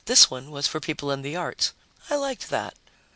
[0.05, 1.73] This one was for people in the arts.
[2.09, 2.73] I liked that.